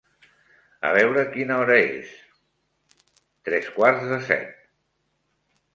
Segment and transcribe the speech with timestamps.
[0.87, 2.15] A veure quina hora és...
[3.49, 4.55] tres quarts de set.